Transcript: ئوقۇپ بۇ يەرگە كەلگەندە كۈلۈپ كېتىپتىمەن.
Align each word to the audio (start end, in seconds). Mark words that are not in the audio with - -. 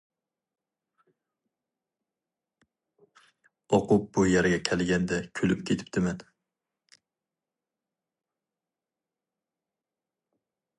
ئوقۇپ 3.77 4.09
بۇ 4.17 4.23
يەرگە 4.29 4.61
كەلگەندە 4.71 5.21
كۈلۈپ 5.41 5.63
كېتىپتىمەن. 5.71 6.25